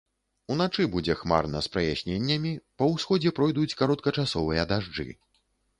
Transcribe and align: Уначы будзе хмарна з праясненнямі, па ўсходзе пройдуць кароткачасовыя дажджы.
Уначы 0.53 0.85
будзе 0.95 1.13
хмарна 1.19 1.61
з 1.67 1.71
праясненнямі, 1.75 2.55
па 2.81 2.91
ўсходзе 2.95 3.37
пройдуць 3.37 3.77
кароткачасовыя 3.85 4.71
дажджы. 4.75 5.11